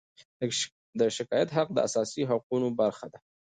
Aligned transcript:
د 0.99 1.01
شکایت 1.17 1.49
حق 1.57 1.69
د 1.73 1.77
اساسي 1.87 2.23
حقونو 2.29 2.67
برخه 2.79 3.05
ده. 3.11 3.19